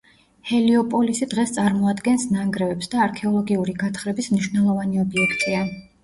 ჰელიოპოლისი 0.51 1.25
დღეს 1.33 1.51
წარმოადგენს 1.57 2.23
ნანგრევებს 2.35 2.89
და 2.93 3.03
არქეოლოგიური 3.07 3.75
გათხრების 3.83 4.31
მნიშვნელოვანი 4.31 5.03
ობიექტია. 5.05 5.61